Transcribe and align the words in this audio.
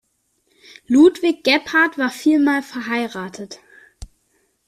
Ludwig 0.87 1.43
Gebhard 1.43 1.99
war 1.99 2.09
viermal 2.09 2.63
verheiratet. 2.63 3.59